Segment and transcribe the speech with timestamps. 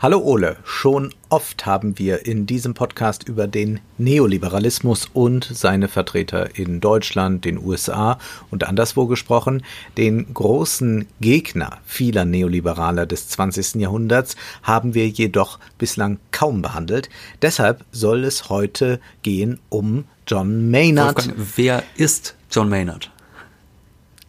[0.00, 6.56] Hallo Ole, schon oft haben wir in diesem Podcast über den Neoliberalismus und seine Vertreter
[6.56, 8.20] in Deutschland, den USA
[8.52, 9.64] und anderswo gesprochen.
[9.96, 13.74] Den großen Gegner vieler Neoliberaler des 20.
[13.74, 17.10] Jahrhunderts haben wir jedoch bislang kaum behandelt.
[17.42, 21.26] Deshalb soll es heute gehen um John Maynard.
[21.26, 23.10] Wolfgang, wer ist John Maynard?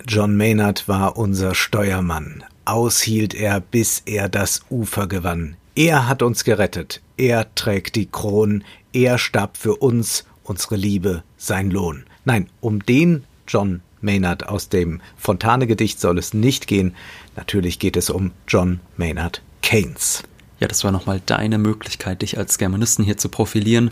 [0.08, 2.44] John Maynard war unser Steuermann.
[2.66, 5.58] Aushielt er, bis er das Ufer gewann.
[5.76, 11.70] Er hat uns gerettet, er trägt die Kronen, er starb für uns, unsere Liebe, sein
[11.70, 12.06] Lohn.
[12.26, 16.96] Nein, um den John Maynard aus dem Fontane-Gedicht soll es nicht gehen.
[17.36, 20.24] Natürlich geht es um John Maynard Keynes.
[20.60, 23.92] Ja, das war nochmal deine Möglichkeit, dich als Germanisten hier zu profilieren.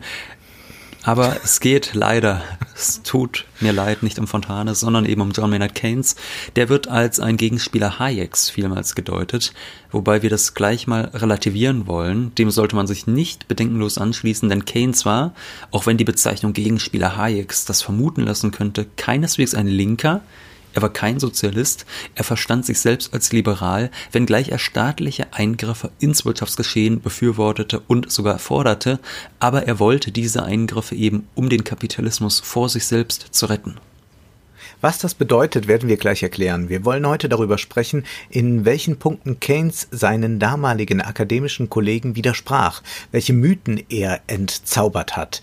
[1.08, 2.42] Aber es geht leider,
[2.76, 6.18] es tut mir leid, nicht um Fontane, sondern eben um John Maynard Keynes.
[6.58, 9.54] Der wird als ein Gegenspieler Hayeks vielmals gedeutet,
[9.90, 12.36] wobei wir das gleich mal relativieren wollen.
[12.36, 15.34] Dem sollte man sich nicht bedenkenlos anschließen, denn Keynes war,
[15.72, 20.24] auch wenn die Bezeichnung Gegenspieler Hayeks das vermuten lassen könnte, keineswegs ein Linker,
[20.78, 26.24] er war kein Sozialist, er verstand sich selbst als liberal, wenngleich er staatliche Eingriffe ins
[26.24, 29.00] Wirtschaftsgeschehen befürwortete und sogar forderte,
[29.40, 33.80] aber er wollte diese Eingriffe eben, um den Kapitalismus vor sich selbst zu retten.
[34.80, 36.70] Was das bedeutet, werden wir gleich erklären.
[36.70, 43.34] Wir wollen heute darüber sprechen, in welchen Punkten Keynes seinen damaligen akademischen Kollegen widersprach, welche
[43.34, 45.42] Mythen er entzaubert hat.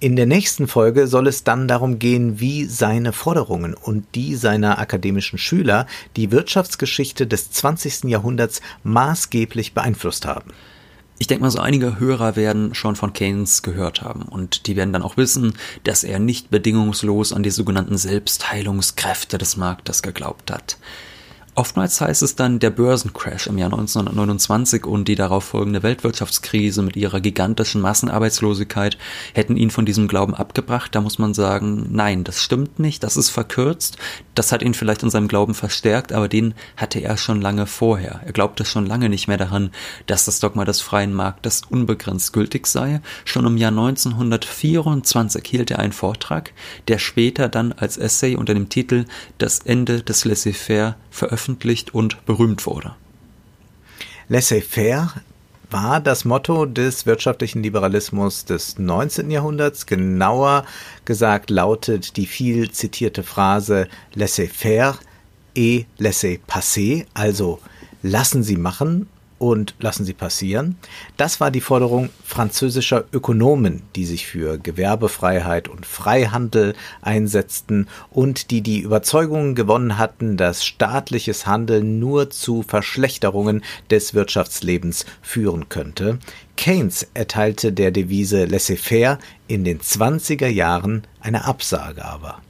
[0.00, 4.78] In der nächsten Folge soll es dann darum gehen, wie seine Forderungen und die seiner
[4.78, 8.04] akademischen Schüler die Wirtschaftsgeschichte des 20.
[8.04, 10.50] Jahrhunderts maßgeblich beeinflusst haben.
[11.18, 14.92] Ich denke mal, so einige Hörer werden schon von Keynes gehört haben und die werden
[14.92, 20.76] dann auch wissen, dass er nicht bedingungslos an die sogenannten Selbstheilungskräfte des Marktes geglaubt hat.
[21.56, 26.96] Oftmals heißt es dann, der Börsencrash im Jahr 1929 und die darauf folgende Weltwirtschaftskrise mit
[26.96, 28.98] ihrer gigantischen Massenarbeitslosigkeit
[29.34, 30.92] hätten ihn von diesem Glauben abgebracht.
[30.96, 33.98] Da muss man sagen, nein, das stimmt nicht, das ist verkürzt.
[34.34, 38.20] Das hat ihn vielleicht in seinem Glauben verstärkt, aber den hatte er schon lange vorher.
[38.24, 39.70] Er glaubte schon lange nicht mehr daran,
[40.06, 43.00] dass das Dogma des freien Marktes unbegrenzt gültig sei.
[43.24, 46.52] Schon im Jahr 1924 hielt er einen Vortrag,
[46.88, 49.04] der später dann als Essay unter dem Titel
[49.38, 52.94] Das Ende des Laissez-faire veröffentlicht und berühmt wurde.
[54.28, 55.14] Laissez-faire
[55.70, 59.30] war das Motto des wirtschaftlichen Liberalismus des 19.
[59.30, 59.86] Jahrhunderts.
[59.86, 60.64] Genauer
[61.04, 64.98] gesagt lautet die viel zitierte Phrase laissez-faire
[65.54, 67.60] et laissez-passer, also
[68.02, 69.08] lassen Sie machen
[69.38, 70.76] und lassen Sie passieren.
[71.16, 78.60] Das war die Forderung französischer Ökonomen, die sich für Gewerbefreiheit und Freihandel einsetzten und die
[78.60, 86.18] die Überzeugung gewonnen hatten, dass staatliches Handeln nur zu Verschlechterungen des Wirtschaftslebens führen könnte.
[86.56, 89.18] Keynes erteilte der Devise laissez-faire
[89.48, 92.40] in den 20er Jahren eine Absage aber.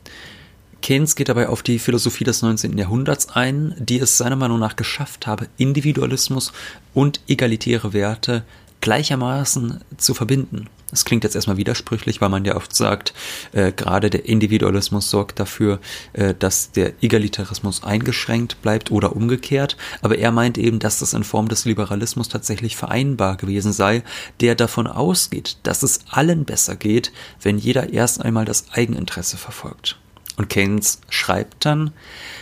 [0.85, 2.77] Keynes geht dabei auf die Philosophie des 19.
[2.77, 6.53] Jahrhunderts ein, die es seiner Meinung nach geschafft habe, Individualismus
[6.93, 8.45] und egalitäre Werte
[8.83, 10.69] gleichermaßen zu verbinden.
[10.91, 13.15] Das klingt jetzt erstmal widersprüchlich, weil man ja oft sagt,
[13.53, 15.81] äh, gerade der Individualismus sorgt dafür,
[16.13, 19.79] äh, dass der Egalitarismus eingeschränkt bleibt oder umgekehrt.
[20.03, 24.03] Aber er meint eben, dass das in Form des Liberalismus tatsächlich vereinbar gewesen sei,
[24.43, 29.97] der davon ausgeht, dass es allen besser geht, wenn jeder erst einmal das Eigeninteresse verfolgt.
[30.37, 31.93] Und Keynes schreibt dann,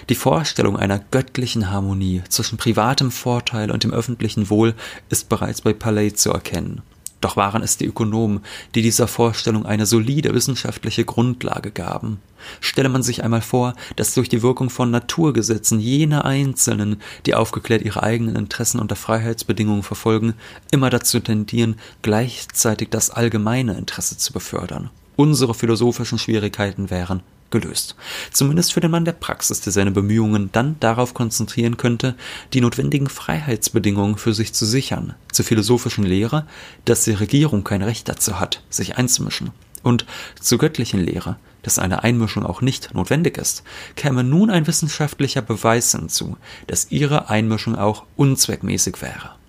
[0.08, 4.74] die Vorstellung einer göttlichen Harmonie zwischen privatem Vorteil und dem öffentlichen Wohl
[5.10, 6.82] ist bereits bei Palais zu erkennen.
[7.22, 8.40] Doch waren es die Ökonomen,
[8.74, 12.20] die dieser Vorstellung eine solide wissenschaftliche Grundlage gaben.
[12.60, 17.82] Stelle man sich einmal vor, dass durch die Wirkung von Naturgesetzen jene Einzelnen, die aufgeklärt
[17.82, 20.34] ihre eigenen Interessen unter Freiheitsbedingungen verfolgen,
[20.72, 24.90] immer dazu tendieren, gleichzeitig das allgemeine Interesse zu befördern.
[25.14, 27.94] Unsere philosophischen Schwierigkeiten wären gelöst.
[28.32, 32.16] Zumindest für den Mann der Praxis, der seine Bemühungen dann darauf konzentrieren könnte,
[32.52, 35.14] die notwendigen Freiheitsbedingungen für sich zu sichern.
[35.30, 36.46] Zur philosophischen Lehre,
[36.84, 39.52] dass die Regierung kein Recht dazu hat, sich einzumischen.
[39.84, 40.06] Und
[40.40, 43.62] zur göttlichen Lehre, dass eine Einmischung auch nicht notwendig ist,
[43.94, 49.41] käme nun ein wissenschaftlicher Beweis hinzu, dass ihre Einmischung auch unzweckmäßig wäre.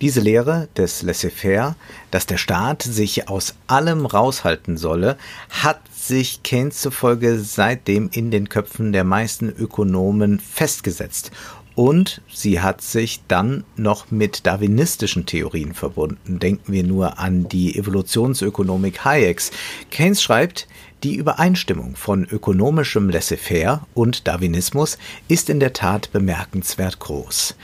[0.00, 1.74] Diese Lehre des Laissez-faire,
[2.12, 5.18] dass der Staat sich aus allem raushalten solle,
[5.50, 11.32] hat sich Keynes zufolge seitdem in den Köpfen der meisten Ökonomen festgesetzt.
[11.78, 16.40] Und sie hat sich dann noch mit darwinistischen Theorien verbunden.
[16.40, 19.52] Denken wir nur an die Evolutionsökonomik Hayeks.
[19.88, 20.66] Keynes schreibt,
[21.04, 24.98] die Übereinstimmung von ökonomischem Laissez-faire und Darwinismus
[25.28, 27.54] ist in der Tat bemerkenswert groß.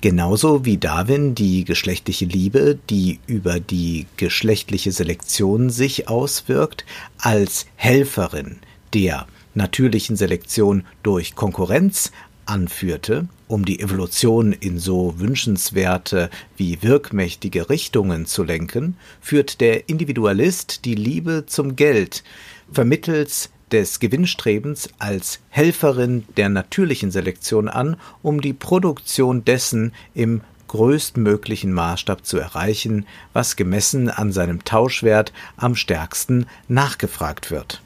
[0.00, 6.86] Genauso wie Darwin die geschlechtliche Liebe, die über die geschlechtliche Selektion sich auswirkt,
[7.18, 8.56] als Helferin
[8.94, 12.12] der natürlichen Selektion durch Konkurrenz
[12.50, 20.84] anführte, um die Evolution in so wünschenswerte wie wirkmächtige Richtungen zu lenken, führt der Individualist
[20.84, 22.24] die Liebe zum Geld
[22.70, 31.72] vermittels des Gewinnstrebens als Helferin der natürlichen Selektion an, um die Produktion dessen im größtmöglichen
[31.72, 37.80] Maßstab zu erreichen, was gemessen an seinem Tauschwert am stärksten nachgefragt wird.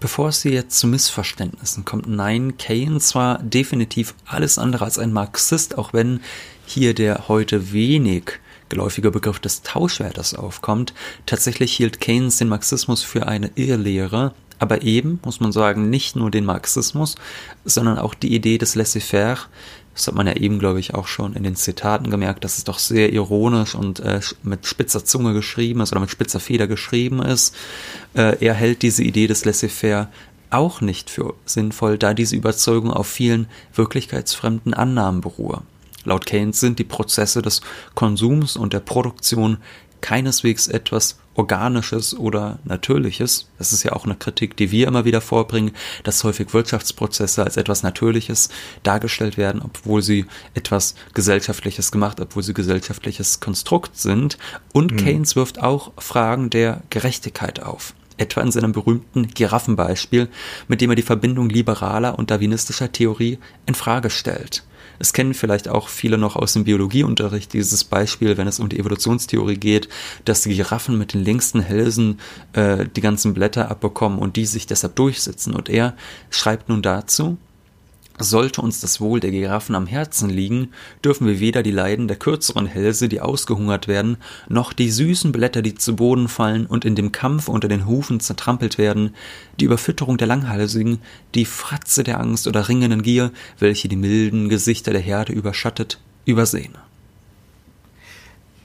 [0.00, 5.12] Bevor es hier jetzt zu Missverständnissen kommt, nein, Keynes war definitiv alles andere als ein
[5.12, 6.20] Marxist, auch wenn
[6.64, 10.94] hier der heute wenig geläufige Begriff des Tauschwertes aufkommt.
[11.26, 16.30] Tatsächlich hielt Keynes den Marxismus für eine Irrlehre, aber eben, muss man sagen, nicht nur
[16.30, 17.16] den Marxismus,
[17.66, 19.48] sondern auch die Idee des Laissez-faire.
[20.00, 22.64] Das hat man ja eben, glaube ich, auch schon in den Zitaten gemerkt, dass es
[22.64, 27.20] doch sehr ironisch und äh, mit spitzer Zunge geschrieben ist oder mit spitzer Feder geschrieben
[27.20, 27.54] ist.
[28.14, 30.08] Äh, er hält diese Idee des Laissez-faire
[30.48, 35.60] auch nicht für sinnvoll, da diese Überzeugung auf vielen wirklichkeitsfremden Annahmen beruhe.
[36.04, 37.60] Laut Keynes sind die Prozesse des
[37.94, 39.58] Konsums und der Produktion
[40.00, 43.48] keineswegs etwas Organisches oder Natürliches.
[43.58, 47.56] Das ist ja auch eine Kritik, die wir immer wieder vorbringen, dass häufig Wirtschaftsprozesse als
[47.56, 48.50] etwas Natürliches
[48.82, 54.38] dargestellt werden, obwohl sie etwas Gesellschaftliches gemacht, obwohl sie gesellschaftliches Konstrukt sind.
[54.72, 54.96] Und mhm.
[54.96, 60.28] Keynes wirft auch Fragen der Gerechtigkeit auf etwa in seinem berühmten Giraffenbeispiel,
[60.68, 64.64] mit dem er die Verbindung liberaler und darwinistischer Theorie in Frage stellt.
[64.98, 68.78] Es kennen vielleicht auch viele noch aus dem Biologieunterricht dieses Beispiel, wenn es um die
[68.78, 69.88] Evolutionstheorie geht,
[70.26, 72.20] dass die Giraffen mit den längsten Hälsen
[72.52, 75.54] äh, die ganzen Blätter abbekommen und die sich deshalb durchsetzen.
[75.54, 75.96] Und er
[76.28, 77.38] schreibt nun dazu,
[78.24, 80.68] sollte uns das Wohl der Giraffen am Herzen liegen,
[81.04, 84.18] dürfen wir weder die Leiden der kürzeren Hälse, die ausgehungert werden,
[84.48, 88.20] noch die süßen Blätter, die zu Boden fallen und in dem Kampf unter den Hufen
[88.20, 89.14] zertrampelt werden,
[89.58, 90.98] die Überfütterung der Langhalsigen,
[91.34, 96.89] die Fratze der Angst oder ringenden Gier, welche die milden Gesichter der Herde überschattet, übersehen.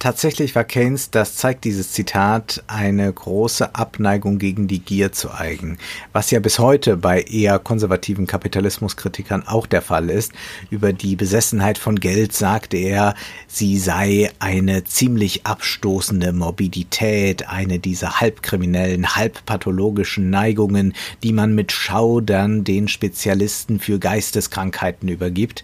[0.06, 5.80] Tatsächlich war Keynes, das zeigt dieses Zitat, eine große Abneigung gegen die Gier zu eigen,
[6.13, 10.31] was ja bis heute bei eher konservativen Kapitalismuskritikern auch der Fall ist.
[10.69, 13.16] Über die Besessenheit von Geld sagte er,
[13.48, 20.94] sie sei eine ziemlich abstoßende Morbidität, eine dieser halbkriminellen, halbpathologischen Neigungen,
[21.24, 25.63] die man mit Schaudern den Spezialisten für Geisteskrankheiten übergibt.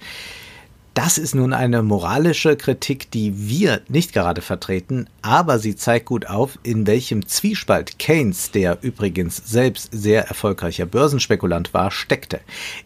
[0.94, 6.28] Das ist nun eine moralische Kritik, die wir nicht gerade vertreten, aber sie zeigt gut
[6.28, 12.42] auf, in welchem Zwiespalt Keynes, der übrigens selbst sehr erfolgreicher Börsenspekulant war, steckte.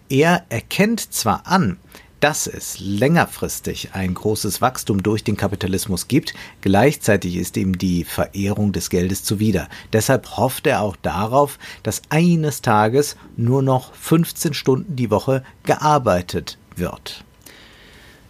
[0.07, 1.77] Er erkennt zwar an,
[2.19, 8.71] dass es längerfristig ein großes Wachstum durch den Kapitalismus gibt, gleichzeitig ist ihm die Verehrung
[8.71, 9.67] des Geldes zuwider.
[9.93, 16.59] Deshalb hofft er auch darauf, dass eines Tages nur noch 15 Stunden die Woche gearbeitet
[16.75, 17.24] wird.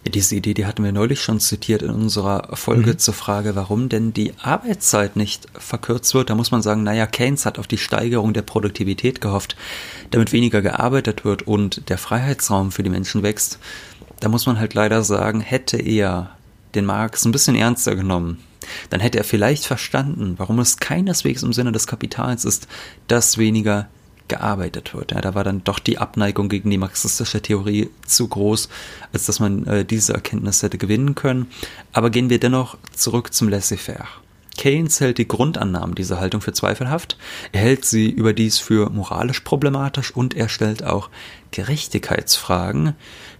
[0.06, 2.98] Ja, diese Idee, die hatten wir neulich schon zitiert in unserer Folge mhm.
[3.00, 6.30] zur Frage, warum denn die Arbeitszeit nicht verkürzt wird.
[6.30, 9.56] Da muss man sagen, naja, Keynes hat auf die Steigerung der Produktivität gehofft,
[10.12, 13.58] damit weniger gearbeitet wird und der Freiheitsraum für die Menschen wächst.
[14.20, 16.30] Da muss man halt leider sagen, hätte er
[16.76, 18.38] den Marx ein bisschen ernster genommen,
[18.90, 22.68] dann hätte er vielleicht verstanden, warum es keineswegs im Sinne des Kapitals ist,
[23.08, 23.88] dass weniger
[24.28, 25.12] gearbeitet wird.
[25.12, 28.68] Ja, da war dann doch die Abneigung gegen die marxistische Theorie zu groß,
[29.12, 31.46] als dass man äh, diese Erkenntnis hätte gewinnen können.
[31.92, 34.08] Aber gehen wir dennoch zurück zum Laissez-faire.
[34.56, 37.16] Keynes hält die Grundannahmen dieser Haltung für zweifelhaft,
[37.52, 41.10] er hält sie überdies für moralisch problematisch und er stellt auch
[41.50, 42.94] Gerechtigkeitsfragen,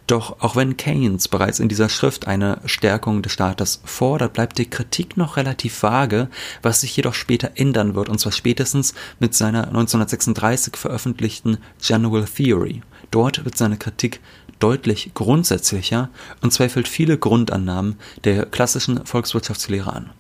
[0.07, 4.71] doch auch wenn Keynes bereits in dieser Schrift eine Stärkung des Staates fordert, bleibt die
[4.71, 6.29] Kritik noch relativ vage,
[6.63, 12.83] was sich jedoch später ändern wird, und zwar spätestens mit seiner 1936 veröffentlichten General Theory.
[13.11, 14.21] Dort wird seine Kritik
[14.61, 16.09] deutlich grundsätzlicher
[16.41, 20.11] und zweifelt viele Grundannahmen der klassischen Volkswirtschaftslehre an.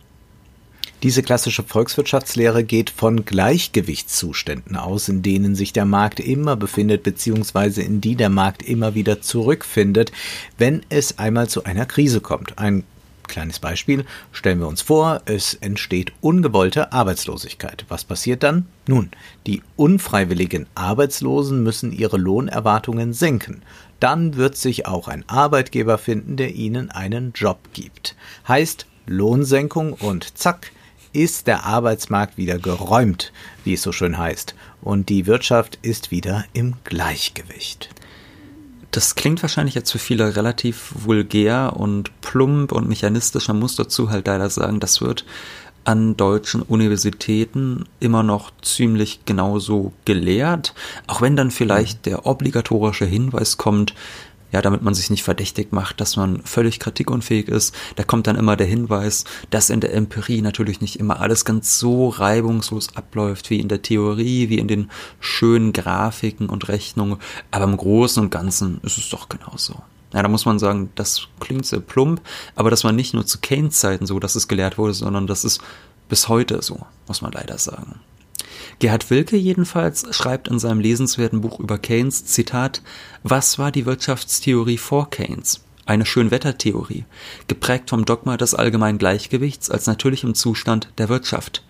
[1.02, 7.82] Diese klassische Volkswirtschaftslehre geht von Gleichgewichtszuständen aus, in denen sich der Markt immer befindet, beziehungsweise
[7.82, 10.10] in die der Markt immer wieder zurückfindet,
[10.56, 12.58] wenn es einmal zu einer Krise kommt.
[12.58, 12.84] Ein
[13.26, 14.04] Kleines Beispiel.
[14.32, 17.84] Stellen wir uns vor, es entsteht ungewollte Arbeitslosigkeit.
[17.88, 18.66] Was passiert dann?
[18.86, 19.10] Nun,
[19.46, 23.62] die unfreiwilligen Arbeitslosen müssen ihre Lohnerwartungen senken.
[24.00, 28.14] Dann wird sich auch ein Arbeitgeber finden, der ihnen einen Job gibt.
[28.46, 30.70] Heißt Lohnsenkung und zack,
[31.16, 33.32] ist der Arbeitsmarkt wieder geräumt,
[33.64, 37.88] wie es so schön heißt, und die Wirtschaft ist wieder im Gleichgewicht.
[38.90, 43.48] Das klingt wahrscheinlich jetzt für viele relativ vulgär und plump und mechanistisch.
[43.48, 45.24] Man muss dazu halt leider sagen, das wird
[45.84, 50.74] an deutschen Universitäten immer noch ziemlich genauso gelehrt,
[51.06, 53.94] auch wenn dann vielleicht der obligatorische Hinweis kommt,
[54.56, 57.74] ja, damit man sich nicht verdächtig macht, dass man völlig kritikunfähig ist.
[57.96, 61.78] Da kommt dann immer der Hinweis, dass in der Empirie natürlich nicht immer alles ganz
[61.78, 67.18] so reibungslos abläuft wie in der Theorie, wie in den schönen Grafiken und Rechnungen.
[67.50, 69.82] Aber im Großen und Ganzen ist es doch genauso.
[70.14, 72.22] Ja, da muss man sagen, das klingt sehr plump,
[72.54, 75.44] aber das war nicht nur zu Keynes Zeiten so, dass es gelehrt wurde, sondern das
[75.44, 75.60] ist
[76.08, 78.00] bis heute so, muss man leider sagen.
[78.78, 82.82] Gerhard Wilke jedenfalls schreibt in seinem lesenswerten Buch über Keynes, Zitat,
[83.22, 85.64] Was war die Wirtschaftstheorie vor Keynes?
[85.86, 87.04] Eine Schönwettertheorie,
[87.46, 91.64] geprägt vom Dogma des allgemeinen Gleichgewichts als natürlichem Zustand der Wirtschaft.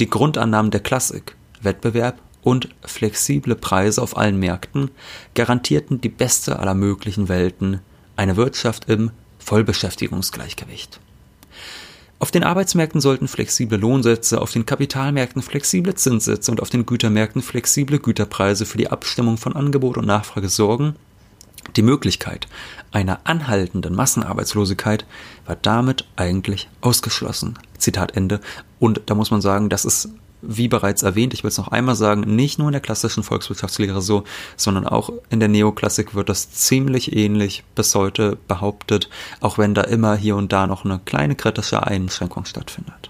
[0.00, 4.90] Die Grundannahmen der Klassik, Wettbewerb und flexible Preise auf allen Märkten
[5.34, 7.80] garantierten die beste aller möglichen Welten,
[8.16, 10.98] eine Wirtschaft im Vollbeschäftigungsgleichgewicht.
[12.20, 17.42] Auf den Arbeitsmärkten sollten flexible Lohnsätze, auf den Kapitalmärkten flexible Zinssätze und auf den Gütermärkten
[17.42, 20.96] flexible Güterpreise für die Abstimmung von Angebot und Nachfrage sorgen.
[21.76, 22.48] Die Möglichkeit
[22.90, 25.06] einer anhaltenden Massenarbeitslosigkeit
[25.46, 27.56] war damit eigentlich ausgeschlossen.
[27.76, 28.40] Zitat Ende.
[28.80, 30.08] Und da muss man sagen, das ist
[30.42, 34.00] wie bereits erwähnt, ich will es noch einmal sagen, nicht nur in der klassischen Volkswirtschaftslehre
[34.00, 34.24] so,
[34.56, 39.08] sondern auch in der Neoklassik wird das ziemlich ähnlich bis heute behauptet,
[39.40, 43.07] auch wenn da immer hier und da noch eine kleine kritische Einschränkung stattfindet.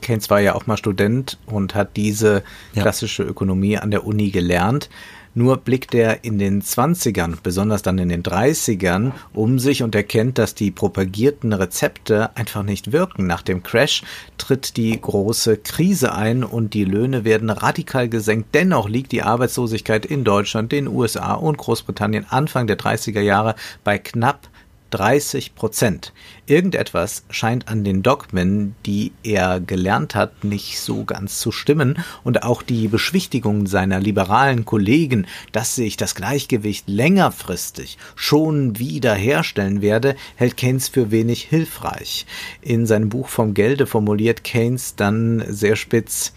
[0.00, 2.42] Keynes war ja auch mal Student und hat diese
[2.74, 4.88] klassische Ökonomie an der Uni gelernt.
[5.32, 10.38] Nur blickt er in den 20ern, besonders dann in den 30ern, um sich und erkennt,
[10.38, 13.28] dass die propagierten Rezepte einfach nicht wirken.
[13.28, 14.02] Nach dem Crash
[14.38, 18.56] tritt die große Krise ein und die Löhne werden radikal gesenkt.
[18.56, 23.54] Dennoch liegt die Arbeitslosigkeit in Deutschland, den USA und Großbritannien Anfang der 30er Jahre
[23.84, 24.48] bei knapp
[24.90, 26.12] 30 Prozent.
[26.46, 32.42] Irgendetwas scheint an den Dogmen, die er gelernt hat, nicht so ganz zu stimmen und
[32.42, 40.16] auch die Beschwichtigung seiner liberalen Kollegen, dass sich das Gleichgewicht längerfristig schon wieder herstellen werde,
[40.36, 42.26] hält Keynes für wenig hilfreich.
[42.60, 46.32] In seinem Buch vom Gelde formuliert Keynes dann sehr spitz,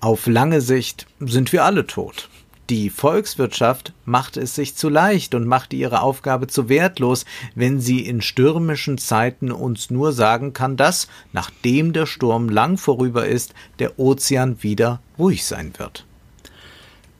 [0.00, 2.28] auf lange Sicht sind wir alle tot.
[2.70, 8.06] Die Volkswirtschaft macht es sich zu leicht und macht ihre Aufgabe zu wertlos, wenn sie
[8.06, 13.98] in stürmischen Zeiten uns nur sagen kann, dass, nachdem der Sturm lang vorüber ist, der
[13.98, 16.06] Ozean wieder ruhig sein wird.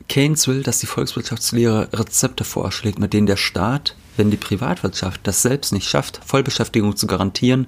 [0.09, 5.43] Keynes will, dass die Volkswirtschaftslehre Rezepte vorschlägt, mit denen der Staat, wenn die Privatwirtschaft das
[5.43, 7.67] selbst nicht schafft, Vollbeschäftigung zu garantieren,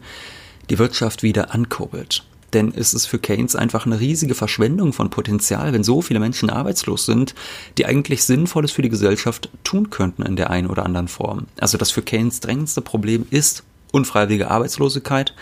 [0.70, 2.24] die Wirtschaft wieder ankurbelt.
[2.56, 6.48] Denn es ist für Keynes einfach eine riesige Verschwendung von Potenzial, wenn so viele Menschen
[6.48, 7.34] arbeitslos sind,
[7.76, 11.48] die eigentlich Sinnvolles für die Gesellschaft tun könnten in der einen oder anderen Form.
[11.60, 15.34] Also das für Keynes drängendste Problem ist unfreiwillige Arbeitslosigkeit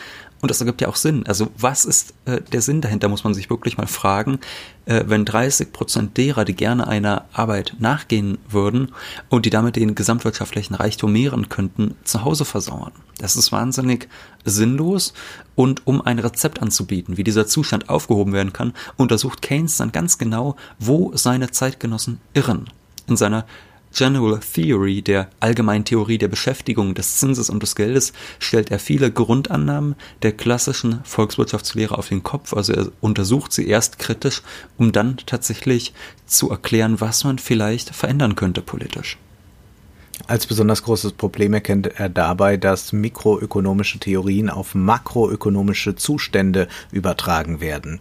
[0.44, 1.26] und das ergibt ja auch Sinn.
[1.26, 4.40] Also was ist äh, der Sinn dahinter, muss man sich wirklich mal fragen,
[4.84, 8.92] äh, wenn 30 Prozent derer, die gerne einer Arbeit nachgehen würden
[9.30, 12.92] und die damit den gesamtwirtschaftlichen Reichtum mehren könnten, zu Hause versauern.
[13.16, 14.10] Das ist wahnsinnig
[14.44, 15.14] sinnlos.
[15.54, 20.18] Und um ein Rezept anzubieten, wie dieser Zustand aufgehoben werden kann, untersucht Keynes dann ganz
[20.18, 22.68] genau, wo seine Zeitgenossen irren.
[23.06, 23.46] In seiner
[23.94, 29.12] General Theory, der allgemeinen Theorie der Beschäftigung, des Zinses und des Geldes, stellt er viele
[29.12, 32.52] Grundannahmen der klassischen Volkswirtschaftslehre auf den Kopf.
[32.52, 34.42] Also er untersucht sie erst kritisch,
[34.76, 35.94] um dann tatsächlich
[36.26, 39.18] zu erklären, was man vielleicht verändern könnte politisch.
[40.26, 48.00] Als besonders großes Problem erkennt er dabei, dass mikroökonomische Theorien auf makroökonomische Zustände übertragen werden.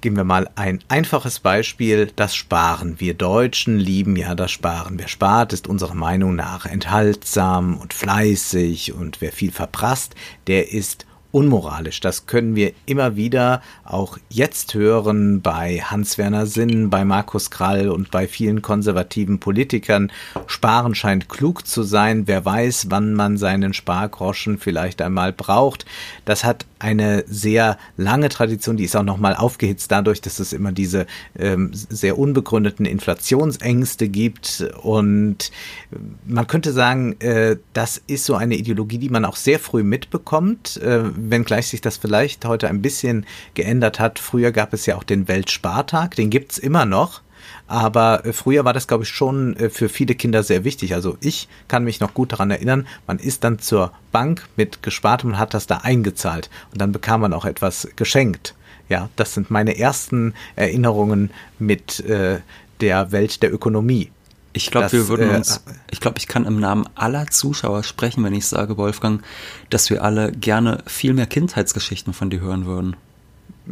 [0.00, 3.00] Geben wir mal ein einfaches Beispiel, das Sparen.
[3.00, 4.98] Wir Deutschen lieben ja das Sparen.
[4.98, 10.14] Wer spart, ist unserer Meinung nach enthaltsam und fleißig und wer viel verprasst,
[10.46, 12.00] der ist unmoralisch.
[12.00, 18.10] Das können wir immer wieder auch jetzt hören bei Hans-Werner Sinn, bei Markus Krall und
[18.10, 20.10] bei vielen konservativen Politikern.
[20.46, 22.26] Sparen scheint klug zu sein.
[22.26, 25.86] Wer weiß, wann man seinen Spargroschen vielleicht einmal braucht.
[26.24, 30.72] Das hat eine sehr lange Tradition, die ist auch nochmal aufgehitzt dadurch, dass es immer
[30.72, 31.06] diese
[31.38, 34.66] ähm, sehr unbegründeten Inflationsängste gibt.
[34.82, 35.52] Und
[36.26, 40.78] man könnte sagen, äh, das ist so eine Ideologie, die man auch sehr früh mitbekommt,
[40.78, 44.18] äh, wenngleich sich das vielleicht heute ein bisschen geändert hat.
[44.18, 47.22] Früher gab es ja auch den Weltspartag, den gibt's immer noch.
[47.66, 50.94] Aber äh, früher war das, glaube ich, schon äh, für viele Kinder sehr wichtig.
[50.94, 55.30] Also ich kann mich noch gut daran erinnern, man ist dann zur Bank mit Gespartem
[55.30, 56.50] und hat das da eingezahlt.
[56.72, 58.54] Und dann bekam man auch etwas geschenkt.
[58.88, 62.40] Ja, das sind meine ersten Erinnerungen mit äh,
[62.80, 64.10] der Welt der Ökonomie.
[64.52, 68.34] Ich glaube, wir würden uns, ich glaube, ich kann im Namen aller Zuschauer sprechen, wenn
[68.34, 69.22] ich sage, Wolfgang,
[69.68, 72.96] dass wir alle gerne viel mehr Kindheitsgeschichten von dir hören würden.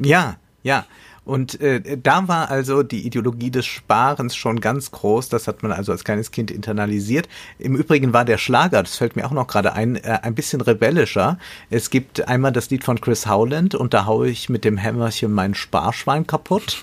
[0.01, 0.85] Ja, ja.
[1.29, 5.29] Und äh, da war also die Ideologie des Sparens schon ganz groß.
[5.29, 7.29] Das hat man also als kleines Kind internalisiert.
[7.59, 10.63] Im Übrigen war der Schlager, das fällt mir auch noch gerade ein, äh, ein bisschen
[10.63, 11.39] rebellischer.
[11.69, 15.31] Es gibt einmal das Lied von Chris Howland und da haue ich mit dem Hämmerchen
[15.31, 16.83] mein Sparschwein kaputt.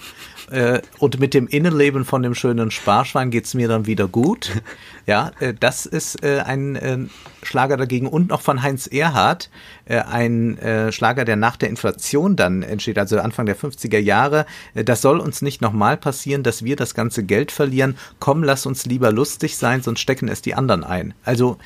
[0.52, 4.52] Äh, und mit dem Innenleben von dem schönen Sparschwein geht's mir dann wieder gut.
[5.08, 6.98] Ja, äh, das ist äh, ein äh,
[7.44, 9.52] Schlager dagegen und noch von Heinz Erhardt,
[9.86, 14.48] äh, ein äh, Schlager, der nach der Inflation dann entsteht, also Anfang der 50er Jahre.
[14.74, 17.98] Das soll uns nicht nochmal passieren, dass wir das ganze Geld verlieren.
[18.20, 21.14] Komm, lass uns lieber lustig sein, sonst stecken es die anderen ein.
[21.24, 21.60] Also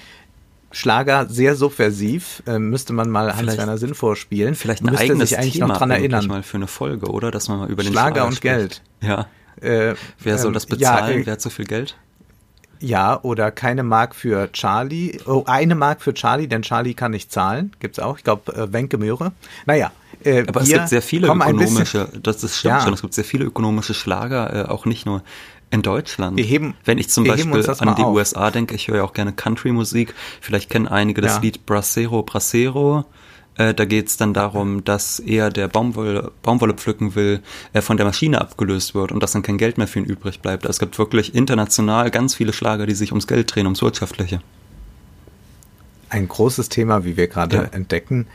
[0.72, 4.54] Schlager sehr subversiv, äh, müsste man mal Hans-Werner Sinn vorspielen.
[4.56, 6.28] Vielleicht ein müsste eigenes sich eigentlich Thema noch dran erinnern.
[6.28, 7.32] mal für eine Folge, oder?
[7.32, 8.42] Dass man mal über den Schlager, Schlager und spricht.
[8.44, 8.82] Geld.
[9.02, 9.28] Ja.
[9.62, 11.14] Äh, Wer soll ähm, das bezahlen?
[11.16, 11.96] Ja, äh, Wer hat so viel Geld?
[12.82, 15.20] ja, oder keine Mark für Charlie.
[15.26, 17.74] Oh, eine Mark für Charlie, denn Charlie kann nicht zahlen.
[17.80, 18.18] Gibt's auch.
[18.18, 19.34] Ich glaube, äh, Wenke Möhre.
[19.66, 19.92] Naja.
[20.24, 22.82] Äh, Aber es gibt sehr viele ökonomische, das ist stimmt Ja.
[22.82, 25.24] schon, es gibt sehr viele ökonomische Schlager, äh, auch nicht nur
[25.72, 26.38] in Deutschland.
[26.38, 28.14] Wir heben- Wenn ich zum Beispiel an die auf.
[28.16, 30.14] USA denke, ich höre ja auch gerne Country-Musik.
[30.42, 31.42] Vielleicht kennen einige das Ja.
[31.42, 33.06] Lied Bracero Bracero.
[33.56, 37.42] Äh, da geht es dann darum, dass er, der Baumwolle, Baumwolle pflücken will,
[37.74, 40.40] äh, von der Maschine abgelöst wird und dass dann kein Geld mehr für ihn übrig
[40.40, 40.64] bleibt.
[40.66, 44.42] Also es gibt wirklich international ganz viele Schlager, die sich ums Geld drehen, ums Wirtschaftliche.
[46.12, 47.64] ein großes Thema, wie wir gerade Ja.
[47.66, 48.26] entdecken.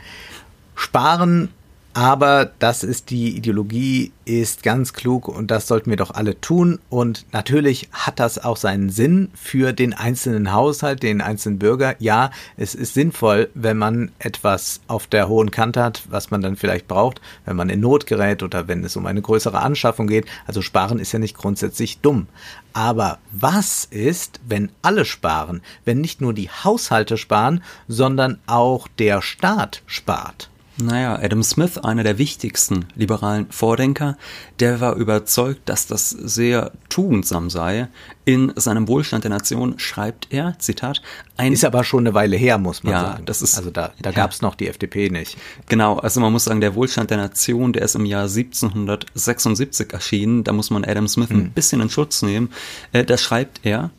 [0.75, 1.49] Sparen,
[1.95, 6.79] aber das ist die Ideologie, ist ganz klug und das sollten wir doch alle tun.
[6.89, 11.95] Und natürlich hat das auch seinen Sinn für den einzelnen Haushalt, den einzelnen Bürger.
[11.99, 16.57] Ja, es ist sinnvoll, wenn man etwas auf der hohen Kante hat, was man dann
[16.57, 20.25] vielleicht braucht, wenn man in Not gerät oder wenn es um eine größere Anschaffung geht.
[20.45, 22.27] Also sparen ist ja nicht grundsätzlich dumm.
[22.73, 25.61] Aber was ist, wenn alle sparen?
[25.85, 30.49] Wenn nicht nur die Haushalte sparen, sondern auch der Staat spart?
[30.77, 34.17] Naja, Adam Smith, einer der wichtigsten liberalen Vordenker,
[34.59, 37.87] der war überzeugt, dass das sehr tugendsam sei.
[38.25, 41.01] In seinem Wohlstand der Nation schreibt er, Zitat,
[41.37, 43.25] ein Ist aber schon eine Weile her, muss man Ja, sagen.
[43.25, 44.15] das ist- also da, da ja.
[44.15, 45.37] gab's noch die FDP nicht.
[45.69, 50.43] Genau, also man muss sagen, der Wohlstand der Nation, der ist im Jahr 1776 erschienen.
[50.43, 52.49] Da muss man Adam Smith ein bisschen in Schutz nehmen.
[52.91, 53.91] Äh, da schreibt er,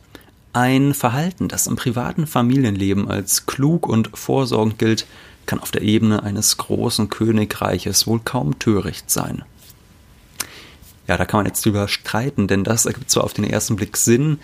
[0.53, 5.05] ein Verhalten, das im privaten Familienleben als klug und vorsorgend gilt,
[5.47, 9.43] kann auf der Ebene eines großen Königreiches wohl kaum töricht sein.
[11.07, 13.97] Ja, da kann man jetzt drüber streiten, denn das ergibt zwar auf den ersten Blick
[13.97, 14.39] Sinn,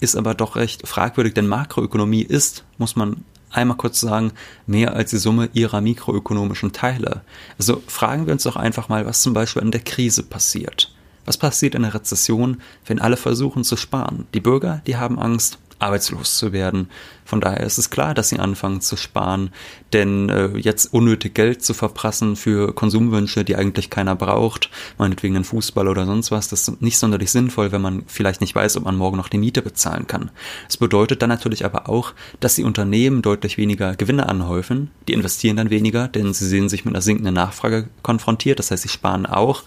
[0.00, 4.32] ist aber doch recht fragwürdig, denn Makroökonomie ist, muss man einmal kurz sagen,
[4.66, 7.22] mehr als die Summe ihrer mikroökonomischen Teile.
[7.58, 10.92] Also fragen wir uns doch einfach mal, was zum Beispiel in der Krise passiert.
[11.24, 14.26] Was passiert in der Rezession, wenn alle versuchen zu sparen?
[14.34, 16.88] Die Bürger, die haben Angst, arbeitslos zu werden.
[17.24, 19.50] Von daher ist es klar, dass sie anfangen zu sparen,
[19.92, 25.44] denn äh, jetzt unnötig Geld zu verprassen für Konsumwünsche, die eigentlich keiner braucht, meinetwegen einen
[25.44, 28.84] Fußball oder sonst was, das ist nicht sonderlich sinnvoll, wenn man vielleicht nicht weiß, ob
[28.84, 30.30] man morgen noch die Miete bezahlen kann.
[30.68, 35.58] Es bedeutet dann natürlich aber auch, dass die Unternehmen deutlich weniger Gewinne anhäufen, die investieren
[35.58, 39.26] dann weniger, denn sie sehen sich mit einer sinkenden Nachfrage konfrontiert, das heißt, sie sparen
[39.26, 39.64] auch.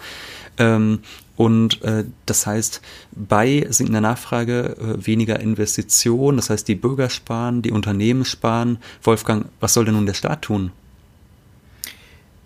[0.58, 1.00] Ähm,
[1.42, 2.82] und äh, das heißt,
[3.14, 8.78] bei sinkender Nachfrage äh, weniger Investition, das heißt, die Bürger sparen, die Unternehmen sparen.
[9.02, 10.72] Wolfgang, was soll denn nun der Staat tun?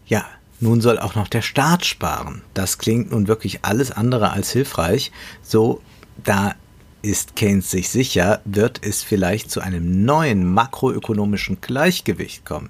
[0.08, 0.24] Ja,
[0.62, 2.42] nun soll auch noch der Staat sparen.
[2.54, 5.12] Das klingt nun wirklich alles andere als hilfreich.
[5.44, 5.82] So,
[6.24, 6.56] da
[7.02, 12.70] ist Keynes sich sicher, wird es vielleicht zu einem neuen makroökonomischen Gleichgewicht kommen.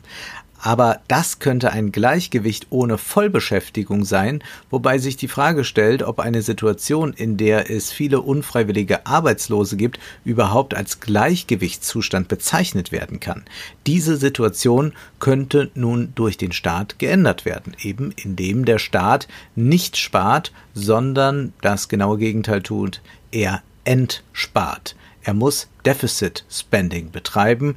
[0.62, 6.42] Aber das könnte ein Gleichgewicht ohne Vollbeschäftigung sein, wobei sich die Frage stellt, ob eine
[6.42, 13.44] Situation, in der es viele unfreiwillige Arbeitslose gibt, überhaupt als Gleichgewichtszustand bezeichnet werden kann.
[13.86, 20.52] Diese Situation könnte nun durch den Staat geändert werden, eben indem der Staat nicht spart,
[20.74, 24.96] sondern das genaue Gegenteil tut, er entspart.
[25.24, 27.76] Er muss Deficit Spending betreiben,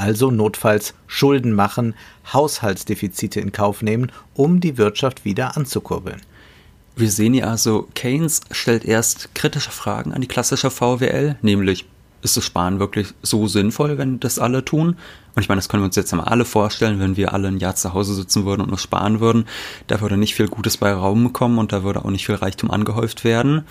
[0.00, 1.94] also notfalls Schulden machen,
[2.32, 6.20] Haushaltsdefizite in Kauf nehmen, um die Wirtschaft wieder anzukurbeln.
[6.96, 11.86] Wir sehen hier also, Keynes stellt erst kritische Fragen an die klassische VWL, nämlich
[12.22, 14.96] ist das Sparen wirklich so sinnvoll, wenn das alle tun?
[15.34, 17.58] Und ich meine, das können wir uns jetzt mal alle vorstellen, wenn wir alle ein
[17.58, 19.46] Jahr zu Hause sitzen würden und nur sparen würden.
[19.86, 22.70] Da würde nicht viel Gutes bei Raum kommen und da würde auch nicht viel Reichtum
[22.70, 23.64] angehäuft werden.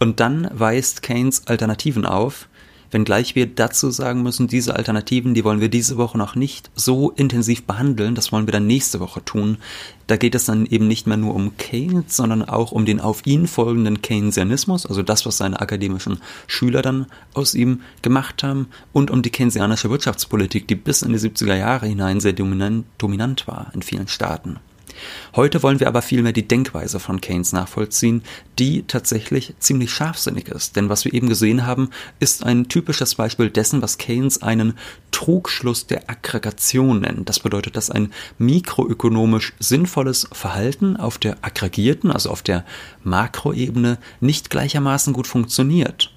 [0.00, 2.48] Und dann weist Keynes Alternativen auf,
[2.94, 7.10] wenngleich wir dazu sagen müssen, diese Alternativen, die wollen wir diese Woche noch nicht so
[7.10, 9.58] intensiv behandeln, das wollen wir dann nächste Woche tun.
[10.06, 13.26] Da geht es dann eben nicht mehr nur um Keynes, sondern auch um den auf
[13.26, 19.10] ihn folgenden Keynesianismus, also das, was seine akademischen Schüler dann aus ihm gemacht haben, und
[19.10, 23.70] um die keynesianische Wirtschaftspolitik, die bis in die 70er Jahre hinein sehr dominant, dominant war
[23.74, 24.60] in vielen Staaten.
[25.36, 28.22] Heute wollen wir aber vielmehr die Denkweise von Keynes nachvollziehen,
[28.58, 30.76] die tatsächlich ziemlich scharfsinnig ist.
[30.76, 34.74] Denn was wir eben gesehen haben, ist ein typisches Beispiel dessen, was Keynes einen
[35.10, 37.28] Trugschluss der Aggregation nennt.
[37.28, 42.64] Das bedeutet, dass ein mikroökonomisch sinnvolles Verhalten auf der aggregierten, also auf der
[43.02, 46.13] Makroebene, nicht gleichermaßen gut funktioniert.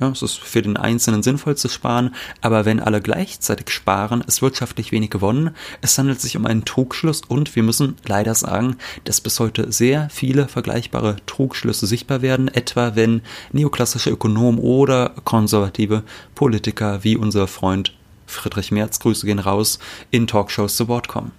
[0.00, 4.42] Ja, es ist für den Einzelnen sinnvoll zu sparen, aber wenn alle gleichzeitig sparen, ist
[4.42, 5.50] wirtschaftlich wenig gewonnen.
[5.82, 10.08] Es handelt sich um einen Trugschluss und wir müssen leider sagen, dass bis heute sehr
[10.10, 16.02] viele vergleichbare Trugschlüsse sichtbar werden, etwa wenn neoklassische Ökonomen oder konservative
[16.34, 17.94] Politiker wie unser Freund
[18.26, 19.78] Friedrich Merz, Grüße gehen raus,
[20.10, 21.30] in Talkshows zu Wort kommen.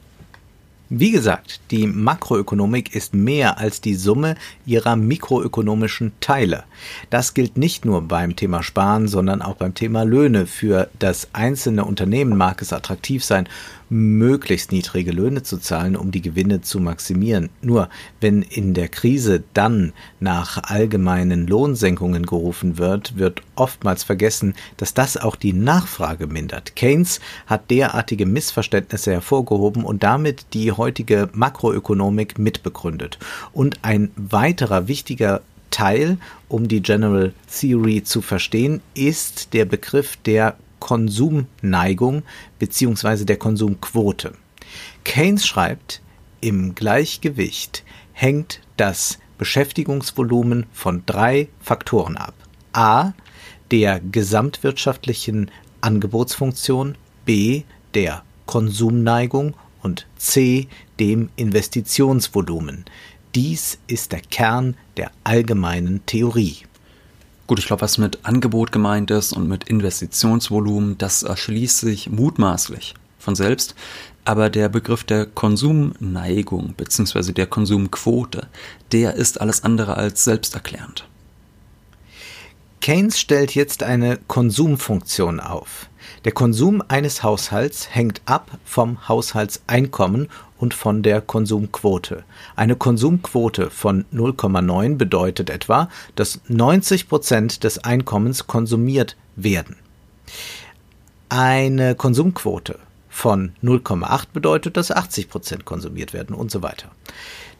[0.89, 4.36] Wie gesagt, die Makroökonomik ist mehr als die Summe
[4.67, 6.63] ihrer mikroökonomischen Teile.
[7.10, 10.45] Das gilt nicht nur beim Thema Sparen, sondern auch beim Thema Löhne.
[10.45, 13.50] Für das einzelne Unternehmen mag es attraktiv sein,
[13.89, 17.50] möglichst niedrige Löhne zu zahlen, um die Gewinne zu maximieren.
[17.62, 24.93] Nur wenn in der Krise dann nach allgemeinen Lohnsenkungen gerufen wird, wird oftmals vergessen, dass
[24.93, 26.76] das auch die Nachfrage mindert.
[26.76, 33.19] Keynes hat derartige Missverständnisse hervorgehoben und damit die heutige Makroökonomik mitbegründet.
[33.54, 36.17] Und ein weiterer wichtiger Teil,
[36.48, 42.23] um die General Theory zu verstehen, ist der Begriff der Konsumneigung
[42.59, 43.25] bzw.
[43.25, 44.33] der Konsumquote.
[45.03, 46.01] Keynes schreibt,
[46.41, 47.83] im Gleichgewicht
[48.13, 52.33] hängt das Beschäftigungsvolumen von drei Faktoren ab.
[52.73, 53.13] A.
[53.71, 55.49] der gesamtwirtschaftlichen
[55.81, 57.63] Angebotsfunktion, B.
[57.93, 60.67] der Konsumneigung und C.
[60.99, 62.85] dem Investitionsvolumen.
[63.33, 66.57] Dies ist der Kern der allgemeinen Theorie.
[67.47, 72.95] Gut, ich glaube, was mit Angebot gemeint ist und mit Investitionsvolumen, das erschließt sich mutmaßlich
[73.19, 73.75] von selbst.
[74.23, 77.31] Aber der Begriff der Konsumneigung bzw.
[77.34, 78.47] der Konsumquote,
[78.91, 81.08] der ist alles andere als selbsterklärend.
[82.81, 85.89] Keynes stellt jetzt eine Konsumfunktion auf.
[86.23, 92.23] Der Konsum eines Haushalts hängt ab vom Haushaltseinkommen und von der Konsumquote.
[92.55, 99.75] Eine Konsumquote von 0,9 bedeutet etwa, dass 90 Prozent des Einkommens konsumiert werden.
[101.29, 106.89] Eine Konsumquote von 0,8 bedeutet, dass 80 Prozent konsumiert werden und so weiter.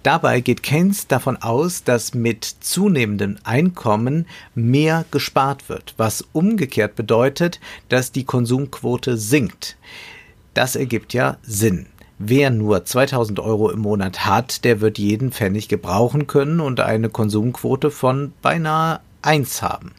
[0.03, 7.60] Dabei geht Keynes davon aus, dass mit zunehmendem Einkommen mehr gespart wird, was umgekehrt bedeutet,
[7.89, 9.77] dass die Konsumquote sinkt.
[10.53, 11.88] Das ergibt ja Sinn.
[12.17, 17.10] Wer nur 2000 Euro im Monat hat, der wird jeden Pfennig gebrauchen können und eine
[17.10, 19.91] Konsumquote von beinahe 1 haben.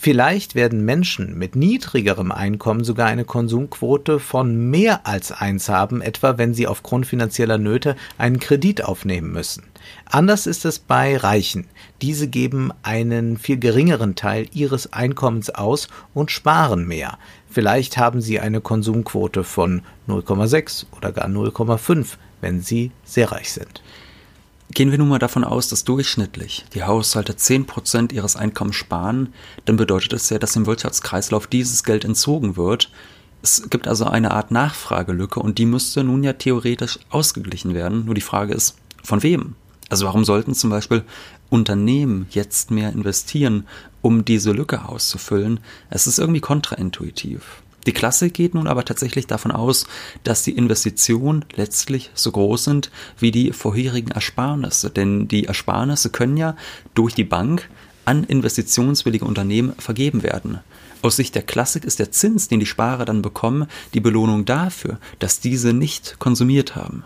[0.00, 6.38] Vielleicht werden Menschen mit niedrigerem Einkommen sogar eine Konsumquote von mehr als 1 haben, etwa
[6.38, 9.64] wenn sie aufgrund finanzieller Nöte einen Kredit aufnehmen müssen.
[10.06, 11.66] Anders ist es bei Reichen.
[12.00, 17.18] Diese geben einen viel geringeren Teil ihres Einkommens aus und sparen mehr.
[17.50, 23.82] Vielleicht haben sie eine Konsumquote von 0,6 oder gar 0,5, wenn sie sehr reich sind.
[24.70, 29.32] Gehen wir nun mal davon aus, dass durchschnittlich die Haushalte 10% ihres Einkommens sparen,
[29.64, 32.90] dann bedeutet es ja, dass im Wirtschaftskreislauf dieses Geld entzogen wird.
[33.42, 38.04] Es gibt also eine Art Nachfragelücke und die müsste nun ja theoretisch ausgeglichen werden.
[38.04, 39.54] Nur die Frage ist, von wem?
[39.88, 41.04] Also warum sollten zum Beispiel
[41.48, 43.66] Unternehmen jetzt mehr investieren,
[44.02, 45.60] um diese Lücke auszufüllen?
[45.90, 47.62] Es ist irgendwie kontraintuitiv.
[47.86, 49.86] Die Klassik geht nun aber tatsächlich davon aus,
[50.22, 54.90] dass die Investitionen letztlich so groß sind wie die vorherigen Ersparnisse.
[54.90, 56.54] Denn die Ersparnisse können ja
[56.94, 57.70] durch die Bank
[58.04, 60.58] an investitionswillige Unternehmen vergeben werden.
[61.00, 64.98] Aus Sicht der Klassik ist der Zins, den die Sparer dann bekommen, die Belohnung dafür,
[65.18, 67.04] dass diese nicht konsumiert haben.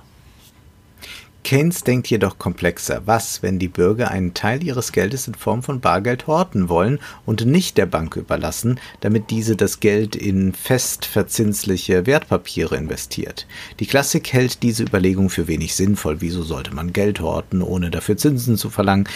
[1.44, 3.02] Keynes denkt jedoch komplexer.
[3.04, 7.46] Was, wenn die Bürger einen Teil ihres Geldes in Form von Bargeld horten wollen und
[7.46, 13.46] nicht der Bank überlassen, damit diese das Geld in fest verzinsliche Wertpapiere investiert?
[13.80, 16.20] Die Klassik hält diese Überlegung für wenig sinnvoll.
[16.20, 19.08] Wieso sollte man Geld horten, ohne dafür Zinsen zu verlangen?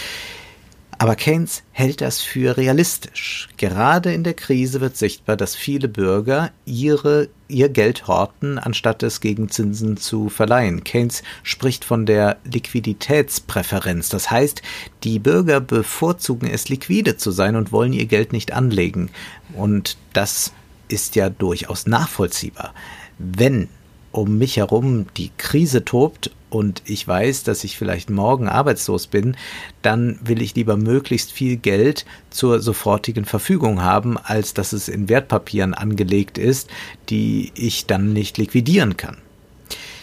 [0.99, 3.49] Aber Keynes hält das für realistisch.
[3.59, 9.21] Gerade in der Krise wird sichtbar, dass viele Bürger ihre, ihr Geld horten, anstatt es
[9.21, 10.85] gegen Zinsen zu verleihen.
[10.85, 14.09] Keynes spricht von der Liquiditätspräferenz.
[14.09, 14.63] Das heißt,
[15.05, 19.11] die Bürger bevorzugen es, liquide zu sein und wollen ihr Geld nicht anlegen.
[19.53, 20.53] Und das
[20.89, 22.73] ist ja durchaus nachvollziehbar.
[23.19, 23.69] Wenn
[24.17, 29.37] um mich herum die Krise tobt und ich weiß, dass ich vielleicht morgen arbeitslos bin,
[29.83, 35.09] dann will ich lieber möglichst viel Geld zur sofortigen Verfügung haben, als dass es in
[35.09, 36.71] Wertpapieren angelegt ist,
[37.09, 39.19] die ich dann nicht liquidieren kann.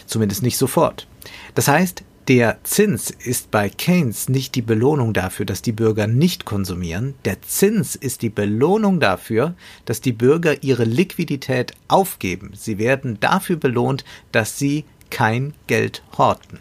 [0.06, 1.06] Zumindest nicht sofort.
[1.54, 6.44] Das heißt, der Zins ist bei Keynes nicht die Belohnung dafür, dass die Bürger nicht
[6.44, 7.14] konsumieren.
[7.24, 12.52] Der Zins ist die Belohnung dafür, dass die Bürger ihre Liquidität aufgeben.
[12.54, 16.58] Sie werden dafür belohnt, dass sie kein Geld horten.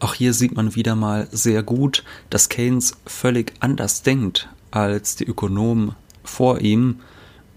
[0.00, 5.26] Auch hier sieht man wieder mal sehr gut, dass Keynes völlig anders denkt als die
[5.26, 7.00] Ökonomen vor ihm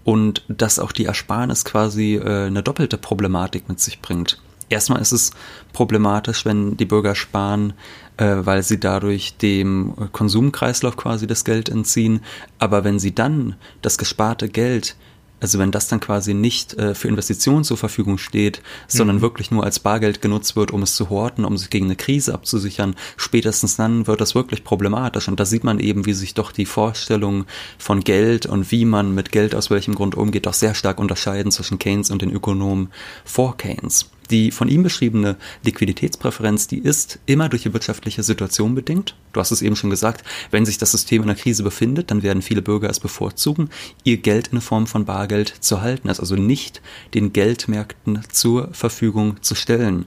[0.04, 4.38] und dass auch die Ersparnis quasi äh, eine doppelte Problematik mit sich bringt.
[4.68, 5.30] Erstmal ist es
[5.72, 7.72] problematisch, wenn die Bürger sparen,
[8.16, 12.20] äh, weil sie dadurch dem Konsumkreislauf quasi das Geld entziehen.
[12.58, 14.96] Aber wenn sie dann das gesparte Geld
[15.40, 19.20] also wenn das dann quasi nicht äh, für Investitionen zur Verfügung steht, sondern mhm.
[19.20, 22.32] wirklich nur als Bargeld genutzt wird, um es zu horten, um sich gegen eine Krise
[22.32, 25.28] abzusichern, spätestens dann wird das wirklich problematisch.
[25.28, 27.44] Und da sieht man eben, wie sich doch die Vorstellungen
[27.78, 31.52] von Geld und wie man mit Geld aus welchem Grund umgeht, doch sehr stark unterscheiden
[31.52, 32.88] zwischen Keynes und den Ökonomen
[33.24, 34.10] vor Keynes.
[34.30, 39.14] Die von ihm beschriebene Liquiditätspräferenz, die ist immer durch die wirtschaftliche Situation bedingt.
[39.32, 42.22] Du hast es eben schon gesagt, wenn sich das System in einer Krise befindet, dann
[42.22, 43.70] werden viele Bürger es bevorzugen,
[44.02, 46.82] ihr Geld in Form von Bargeld zu halten, es also nicht
[47.14, 50.06] den Geldmärkten zur Verfügung zu stellen.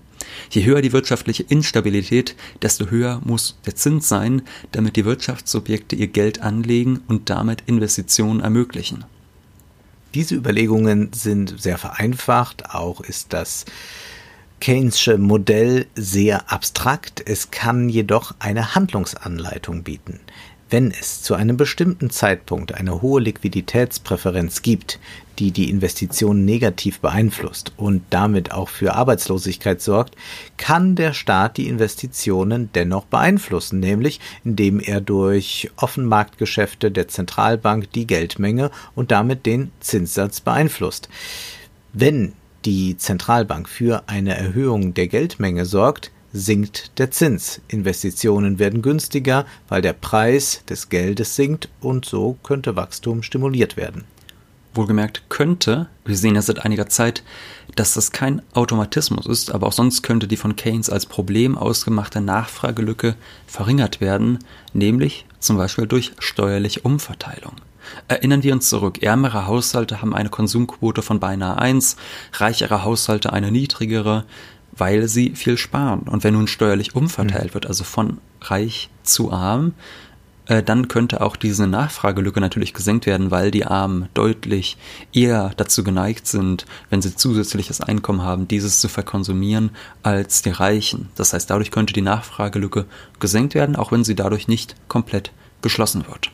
[0.50, 6.08] Je höher die wirtschaftliche Instabilität, desto höher muss der Zins sein, damit die Wirtschaftsobjekte ihr
[6.08, 9.06] Geld anlegen und damit Investitionen ermöglichen.
[10.14, 13.66] Diese Überlegungen sind sehr vereinfacht, auch ist das
[14.60, 20.20] Keynesche Modell sehr abstrakt, es kann jedoch eine Handlungsanleitung bieten.
[20.70, 25.00] Wenn es zu einem bestimmten Zeitpunkt eine hohe Liquiditätspräferenz gibt,
[25.40, 30.16] die die Investitionen negativ beeinflusst und damit auch für Arbeitslosigkeit sorgt,
[30.58, 38.06] kann der Staat die Investitionen dennoch beeinflussen, nämlich indem er durch Offenmarktgeschäfte der Zentralbank die
[38.06, 41.10] Geldmenge und damit den Zinssatz beeinflusst.
[41.94, 42.34] Wenn
[42.66, 47.62] die Zentralbank für eine Erhöhung der Geldmenge sorgt, sinkt der Zins.
[47.68, 54.04] Investitionen werden günstiger, weil der Preis des Geldes sinkt und so könnte Wachstum stimuliert werden.
[54.76, 57.24] Wohlgemerkt könnte, wir sehen ja seit einiger Zeit,
[57.76, 62.22] dass das kein Automatismus ist, aber auch sonst könnte die von Keynes als Problem ausgemachte
[62.22, 63.16] Nachfragelücke
[63.48, 64.40] verringert werden,
[64.74, 67.54] nämlich zum Beispiel durch steuerliche Umverteilung.
[68.08, 71.96] Erinnern wir uns zurück, ärmere Haushalte haben eine Konsumquote von beinahe 1,
[72.34, 74.26] reichere Haushalte eine niedrigere,
[74.72, 76.02] weil sie viel sparen.
[76.02, 77.54] Und wenn nun steuerlich umverteilt mhm.
[77.54, 79.74] wird, also von reich zu arm,
[80.50, 84.78] äh, dann könnte auch diese Nachfragelücke natürlich gesenkt werden, weil die Armen deutlich
[85.14, 89.70] eher dazu geneigt sind, wenn sie zusätzliches Einkommen haben, dieses zu verkonsumieren,
[90.02, 91.10] als die Reichen.
[91.16, 92.86] Das heißt, dadurch könnte die Nachfragelücke
[93.20, 96.32] gesenkt werden, auch wenn sie dadurch nicht komplett geschlossen wird.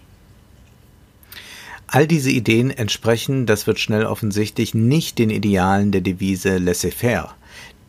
[1.88, 7.36] All diese Ideen entsprechen, das wird schnell offensichtlich, nicht den Idealen der Devise laissez-faire.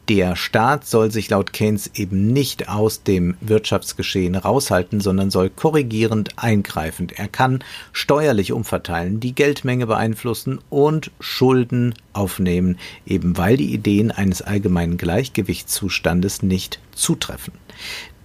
[0.08, 6.38] Der Staat soll sich laut Keynes eben nicht aus dem Wirtschaftsgeschehen raushalten, sondern soll korrigierend
[6.38, 7.08] eingreifen.
[7.12, 14.42] Er kann steuerlich umverteilen, die Geldmenge beeinflussen und Schulden aufnehmen, eben weil die Ideen eines
[14.42, 17.54] allgemeinen Gleichgewichtszustandes nicht zutreffen.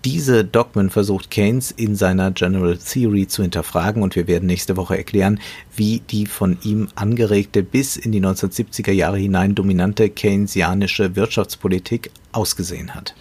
[0.04, 4.98] Diese Dogmen versucht Keynes in seiner General Theory zu hinterfragen und wir werden nächste Woche
[4.98, 5.40] erklären,
[5.76, 12.96] wie die von ihm angeregte bis in die 1970er Jahre hinein dominante keynesianische Wirtschaftspolitik ausgesehen
[12.96, 13.14] hat.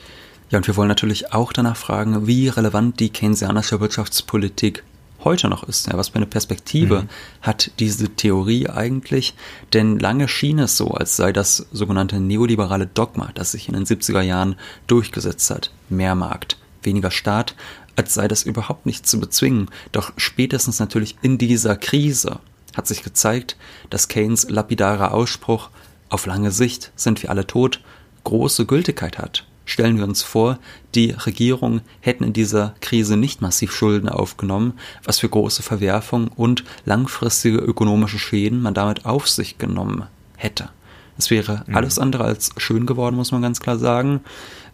[0.48, 4.82] Ja, und wir wollen natürlich auch danach fragen, wie relevant die keynesianische Wirtschaftspolitik
[5.22, 5.86] heute noch ist.
[5.86, 7.08] Ja, was für eine Perspektive mhm.
[7.42, 9.34] hat diese Theorie eigentlich?
[9.74, 13.84] Denn lange schien es so, als sei das sogenannte neoliberale Dogma, das sich in den
[13.84, 17.54] 70er Jahren durchgesetzt hat, mehr Markt, weniger Staat,
[17.96, 19.68] als sei das überhaupt nicht zu bezwingen.
[19.92, 22.40] Doch spätestens natürlich in dieser Krise
[22.76, 23.56] hat sich gezeigt,
[23.90, 25.70] dass Keynes lapidarer Ausspruch
[26.08, 27.80] auf lange Sicht sind wir alle tot
[28.24, 29.46] große Gültigkeit hat.
[29.64, 30.58] Stellen wir uns vor,
[30.96, 36.64] die Regierung hätten in dieser Krise nicht massiv Schulden aufgenommen, was für große Verwerfungen und
[36.84, 40.70] langfristige ökonomische Schäden man damit auf sich genommen hätte.
[41.18, 41.76] Es wäre mhm.
[41.76, 44.20] alles andere als schön geworden, muss man ganz klar sagen.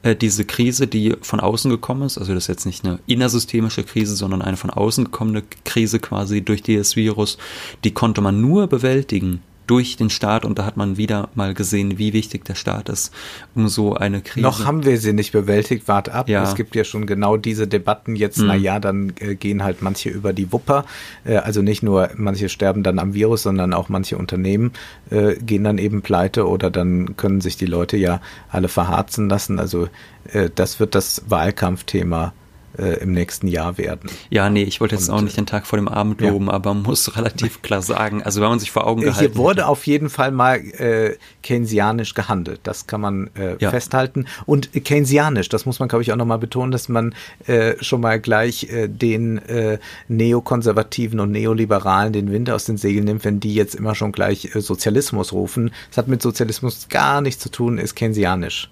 [0.07, 3.83] Äh, diese Krise, die von außen gekommen ist, also das ist jetzt nicht eine innersystemische
[3.83, 7.39] Krise, sondern eine von außen gekommene Krise quasi durch dieses Virus,
[7.83, 11.99] die konnte man nur bewältigen, durch den Staat und da hat man wieder mal gesehen,
[11.99, 13.13] wie wichtig der Staat ist,
[13.55, 14.43] um so eine Krise.
[14.43, 16.29] Noch haben wir sie nicht bewältigt, wart ab.
[16.29, 16.43] Ja.
[16.43, 18.47] Es gibt ja schon genau diese Debatten jetzt, mhm.
[18.47, 20.85] na ja, dann äh, gehen halt manche über die Wupper,
[21.25, 24.73] äh, also nicht nur manche sterben dann am Virus, sondern auch manche Unternehmen
[25.11, 29.59] äh, gehen dann eben pleite oder dann können sich die Leute ja alle verharzen lassen.
[29.59, 29.89] Also
[30.33, 32.33] äh, das wird das Wahlkampfthema
[32.79, 34.11] äh, im nächsten Jahr werden.
[34.31, 36.53] Ja, nee, ich wollte jetzt und, auch nicht den Tag vor dem Abend loben, ja.
[36.53, 39.63] aber man muss relativ klar sagen, also wenn man sich vor Augen gehalten Hier wurde
[39.63, 39.69] hätte.
[39.69, 43.71] auf jeden Fall mal äh, keynesianisch gehandelt, das kann man äh, ja.
[43.71, 44.27] festhalten.
[44.47, 47.15] Und keynesianisch, das muss man, glaube ich, auch nochmal betonen, dass man
[47.47, 53.05] äh, schon mal gleich äh, den äh, Neokonservativen und Neoliberalen den Wind aus den Segeln
[53.05, 55.71] nimmt, wenn die jetzt immer schon gleich äh, Sozialismus rufen.
[55.89, 58.71] Das hat mit Sozialismus gar nichts zu tun, ist keynesianisch.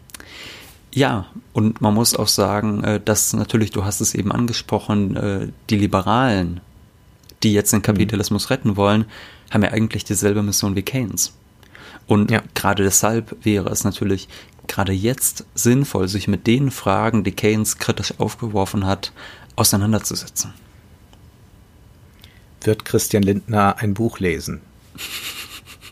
[0.95, 5.49] Ja, und man muss auch sagen, äh, dass natürlich, du hast es eben angesprochen, äh,
[5.69, 6.61] die Liberalen,
[7.43, 7.83] die jetzt den.
[7.83, 9.05] Kapitalismus retten wollen,
[9.51, 11.33] haben ja eigentlich dieselbe Mission wie Keynes.
[12.07, 12.43] Und ja.
[12.55, 14.29] gerade deshalb wäre es natürlich
[14.69, 19.13] gerade jetzt sinnvoll, sich mit den Fragen, die Keynes kritisch aufgeworfen hat,
[19.57, 20.55] auseinanderzusetzen.
[22.63, 24.61] Wird Christian Lindner ein Buch lesen?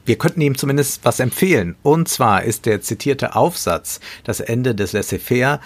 [0.05, 1.77] Wir könnten ihm zumindest was empfehlen.
[1.83, 5.61] Und zwar ist der zitierte Aufsatz Das Ende des Laissez-faire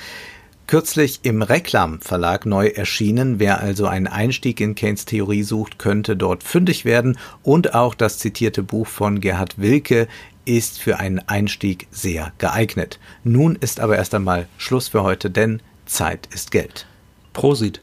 [0.66, 3.38] kürzlich im Reklam Verlag neu erschienen.
[3.38, 7.18] Wer also einen Einstieg in Keynes Theorie sucht, könnte dort fündig werden.
[7.42, 10.08] Und auch das zitierte Buch von Gerhard Wilke
[10.44, 12.98] ist für einen Einstieg sehr geeignet.
[13.24, 16.86] Nun ist aber erst einmal Schluss für heute, denn Zeit ist Geld.
[17.32, 17.80] Prosit.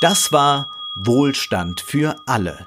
[0.00, 0.70] Das war
[1.04, 2.66] Wohlstand für alle